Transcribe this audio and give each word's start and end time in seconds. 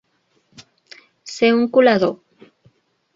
Ser 1.33 1.53
un 1.59 1.67
colador. 1.75 2.15